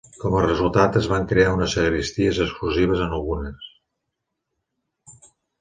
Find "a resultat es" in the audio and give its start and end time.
0.37-1.09